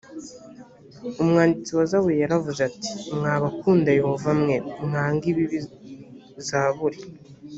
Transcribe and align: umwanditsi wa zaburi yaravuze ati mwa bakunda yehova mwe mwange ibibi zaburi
umwanditsi 1.21 1.71
wa 1.77 1.83
zaburi 1.91 2.15
yaravuze 2.23 2.59
ati 2.69 2.89
mwa 3.17 3.33
bakunda 3.43 3.89
yehova 3.97 4.29
mwe 4.41 4.55
mwange 4.85 5.23
ibibi 5.33 5.59
zaburi 6.49 6.99